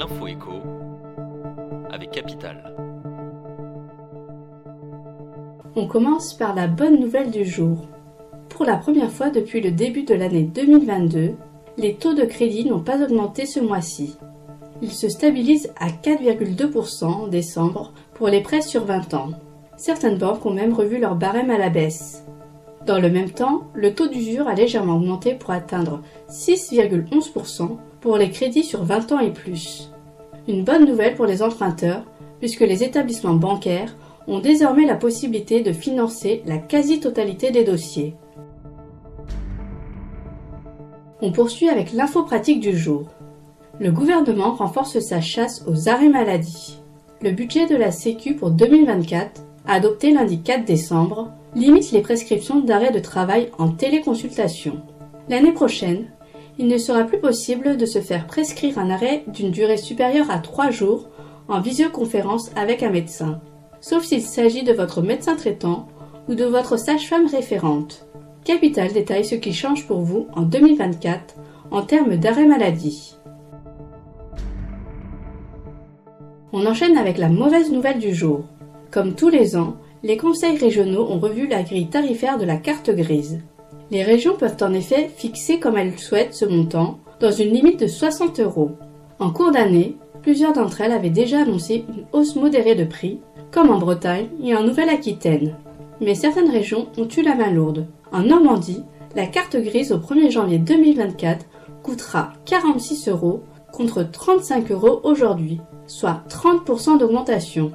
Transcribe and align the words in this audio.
l'info 0.00 0.26
écho 0.28 0.62
avec 1.90 2.10
Capital. 2.10 2.74
On 5.76 5.86
commence 5.86 6.32
par 6.32 6.54
la 6.54 6.68
bonne 6.68 6.98
nouvelle 6.98 7.30
du 7.30 7.44
jour. 7.44 7.86
Pour 8.48 8.64
la 8.64 8.78
première 8.78 9.10
fois 9.10 9.28
depuis 9.28 9.60
le 9.60 9.70
début 9.70 10.04
de 10.04 10.14
l'année 10.14 10.44
2022, 10.44 11.34
les 11.76 11.94
taux 11.96 12.14
de 12.14 12.24
crédit 12.24 12.64
n'ont 12.64 12.80
pas 12.80 13.02
augmenté 13.02 13.44
ce 13.44 13.60
mois-ci. 13.60 14.16
Ils 14.80 14.92
se 14.92 15.10
stabilisent 15.10 15.70
à 15.78 15.88
4,2% 15.88 17.04
en 17.04 17.28
décembre 17.28 17.92
pour 18.14 18.28
les 18.28 18.40
prêts 18.40 18.62
sur 18.62 18.86
20 18.86 19.12
ans. 19.12 19.32
Certaines 19.76 20.16
banques 20.16 20.46
ont 20.46 20.54
même 20.54 20.72
revu 20.72 20.98
leur 20.98 21.14
barème 21.14 21.50
à 21.50 21.58
la 21.58 21.68
baisse. 21.68 22.24
Dans 22.86 22.98
le 22.98 23.10
même 23.10 23.30
temps, 23.30 23.64
le 23.74 23.94
taux 23.94 24.08
d'usure 24.08 24.48
a 24.48 24.54
légèrement 24.54 24.96
augmenté 24.96 25.34
pour 25.34 25.50
atteindre 25.50 26.00
6,11% 26.30 27.76
pour 28.00 28.16
les 28.16 28.30
crédits 28.30 28.64
sur 28.64 28.84
20 28.84 29.12
ans 29.12 29.20
et 29.20 29.32
plus. 29.32 29.90
Une 30.48 30.64
bonne 30.64 30.86
nouvelle 30.86 31.14
pour 31.14 31.26
les 31.26 31.42
emprunteurs, 31.42 32.04
puisque 32.38 32.60
les 32.60 32.82
établissements 32.82 33.34
bancaires 33.34 33.94
ont 34.26 34.40
désormais 34.40 34.86
la 34.86 34.96
possibilité 34.96 35.62
de 35.62 35.72
financer 35.72 36.42
la 36.46 36.56
quasi-totalité 36.56 37.50
des 37.50 37.64
dossiers. 37.64 38.14
On 41.20 41.32
poursuit 41.32 41.68
avec 41.68 41.92
l'info 41.92 42.22
pratique 42.22 42.60
du 42.60 42.76
jour. 42.76 43.04
Le 43.78 43.92
gouvernement 43.92 44.54
renforce 44.54 44.98
sa 45.00 45.20
chasse 45.20 45.64
aux 45.66 45.90
arrêts 45.90 46.08
maladie. 46.08 46.78
Le 47.20 47.32
budget 47.32 47.66
de 47.66 47.76
la 47.76 47.90
Sécu 47.90 48.34
pour 48.34 48.50
2024, 48.50 49.42
adopté 49.66 50.12
lundi 50.12 50.40
4 50.40 50.64
décembre, 50.64 51.30
limite 51.54 51.92
les 51.92 52.00
prescriptions 52.00 52.60
d'arrêt 52.60 52.92
de 52.92 52.98
travail 52.98 53.50
en 53.58 53.68
téléconsultation. 53.68 54.80
L'année 55.28 55.52
prochaine, 55.52 56.06
il 56.58 56.68
ne 56.68 56.78
sera 56.78 57.04
plus 57.04 57.18
possible 57.18 57.76
de 57.76 57.86
se 57.86 58.00
faire 58.00 58.26
prescrire 58.26 58.78
un 58.78 58.90
arrêt 58.90 59.24
d'une 59.28 59.50
durée 59.50 59.76
supérieure 59.76 60.30
à 60.30 60.38
3 60.38 60.70
jours 60.70 61.08
en 61.48 61.60
visioconférence 61.60 62.50
avec 62.54 62.82
un 62.82 62.90
médecin, 62.90 63.40
sauf 63.80 64.04
s'il 64.04 64.22
s'agit 64.22 64.62
de 64.62 64.72
votre 64.72 65.02
médecin 65.02 65.36
traitant 65.36 65.88
ou 66.28 66.34
de 66.34 66.44
votre 66.44 66.78
sage-femme 66.78 67.26
référente. 67.26 68.06
Capital 68.44 68.92
détaille 68.92 69.24
ce 69.24 69.34
qui 69.34 69.52
change 69.52 69.86
pour 69.86 70.00
vous 70.00 70.26
en 70.34 70.42
2024 70.42 71.34
en 71.70 71.82
termes 71.82 72.16
d'arrêt 72.16 72.46
maladie. 72.46 73.16
On 76.52 76.66
enchaîne 76.66 76.96
avec 76.96 77.18
la 77.18 77.28
mauvaise 77.28 77.70
nouvelle 77.70 77.98
du 77.98 78.14
jour. 78.14 78.44
Comme 78.90 79.14
tous 79.14 79.28
les 79.28 79.56
ans, 79.56 79.76
les 80.02 80.16
conseils 80.16 80.56
régionaux 80.56 81.06
ont 81.10 81.18
revu 81.18 81.46
la 81.46 81.62
grille 81.62 81.88
tarifaire 81.88 82.38
de 82.38 82.44
la 82.44 82.56
carte 82.56 82.90
grise. 82.90 83.40
Les 83.90 84.02
régions 84.02 84.36
peuvent 84.36 84.56
en 84.62 84.72
effet 84.72 85.10
fixer 85.14 85.58
comme 85.58 85.76
elles 85.76 85.98
souhaitent 85.98 86.34
ce 86.34 86.44
montant, 86.44 86.98
dans 87.20 87.32
une 87.32 87.52
limite 87.52 87.80
de 87.80 87.86
60 87.86 88.40
euros. 88.40 88.70
En 89.18 89.30
cours 89.30 89.50
d'année, 89.50 89.96
plusieurs 90.22 90.52
d'entre 90.52 90.80
elles 90.80 90.92
avaient 90.92 91.10
déjà 91.10 91.40
annoncé 91.40 91.84
une 91.88 92.04
hausse 92.12 92.36
modérée 92.36 92.74
de 92.74 92.84
prix, 92.84 93.20
comme 93.50 93.70
en 93.70 93.78
Bretagne 93.78 94.28
et 94.42 94.54
en 94.54 94.62
Nouvelle-Aquitaine. 94.62 95.56
Mais 96.00 96.14
certaines 96.14 96.50
régions 96.50 96.86
ont 96.96 97.08
eu 97.08 97.22
la 97.22 97.34
main 97.34 97.50
lourde. 97.50 97.86
En 98.12 98.22
Normandie, 98.22 98.84
la 99.16 99.26
carte 99.26 99.56
grise 99.56 99.92
au 99.92 99.98
1er 99.98 100.30
janvier 100.30 100.58
2024 100.58 101.44
coûtera 101.82 102.32
46 102.46 103.08
euros 103.08 103.42
contre 103.72 104.02
35 104.02 104.70
euros 104.70 105.00
aujourd'hui, 105.04 105.60
soit 105.86 106.22
30% 106.28 106.98
d'augmentation. 106.98 107.72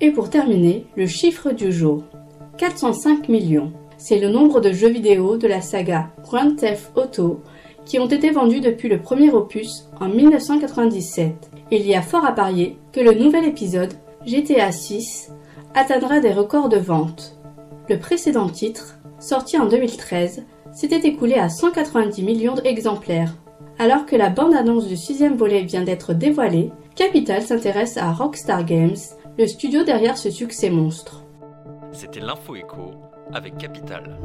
Et 0.00 0.10
pour 0.10 0.30
terminer, 0.30 0.86
le 0.96 1.06
chiffre 1.06 1.52
du 1.52 1.72
jour. 1.72 2.04
405 2.58 3.28
millions. 3.28 3.72
C'est 3.98 4.18
le 4.18 4.28
nombre 4.28 4.60
de 4.60 4.72
jeux 4.72 4.88
vidéo 4.88 5.36
de 5.36 5.46
la 5.46 5.60
saga 5.60 6.10
Grand 6.22 6.56
Theft 6.56 6.90
Auto 6.96 7.42
qui 7.84 7.98
ont 7.98 8.06
été 8.06 8.30
vendus 8.30 8.60
depuis 8.60 8.88
le 8.88 9.00
premier 9.00 9.30
opus 9.30 9.88
en 10.00 10.08
1997. 10.08 11.50
Il 11.70 11.86
y 11.86 11.94
a 11.94 12.02
fort 12.02 12.24
à 12.24 12.32
parier 12.32 12.78
que 12.92 13.00
le 13.00 13.14
nouvel 13.14 13.44
épisode, 13.44 13.94
GTA 14.26 14.72
6, 14.72 15.32
atteindra 15.74 16.20
des 16.20 16.32
records 16.32 16.68
de 16.68 16.76
vente. 16.76 17.38
Le 17.88 17.98
précédent 17.98 18.48
titre, 18.48 18.98
sorti 19.18 19.58
en 19.58 19.66
2013, 19.66 20.44
s'était 20.72 21.06
écoulé 21.08 21.34
à 21.34 21.48
190 21.48 22.22
millions 22.22 22.54
d'exemplaires. 22.54 23.34
Alors 23.78 24.06
que 24.06 24.16
la 24.16 24.28
bande-annonce 24.28 24.86
du 24.86 24.96
sixième 24.96 25.36
volet 25.36 25.62
vient 25.62 25.82
d'être 25.82 26.14
dévoilée, 26.14 26.70
Capital 26.94 27.42
s'intéresse 27.42 27.96
à 27.96 28.12
Rockstar 28.12 28.64
Games, 28.64 28.96
le 29.38 29.46
studio 29.46 29.82
derrière 29.82 30.18
ce 30.18 30.30
succès 30.30 30.68
monstre. 30.68 31.24
C'était 31.92 32.20
l'info 32.20 32.54
écho 32.54 32.92
avec 33.32 33.56
Capital. 33.56 34.18